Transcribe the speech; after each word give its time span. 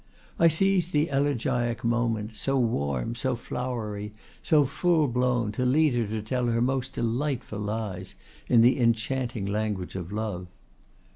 I 0.39 0.47
seized 0.47 0.93
the 0.93 1.09
elegiac 1.11 1.83
moment, 1.83 2.35
so 2.35 2.57
warm, 2.57 3.13
so 3.13 3.35
flowery, 3.35 4.13
so 4.41 4.65
full 4.65 5.07
blown, 5.07 5.51
to 5.51 5.63
lead 5.63 5.93
her 5.93 6.07
to 6.07 6.23
tell 6.23 6.47
her 6.47 6.59
most 6.59 6.93
delightful 6.93 7.59
lies, 7.59 8.15
in 8.49 8.61
the 8.61 8.79
enchanting 8.79 9.45
language 9.45 9.95
of 9.95 10.11
love. 10.11 10.47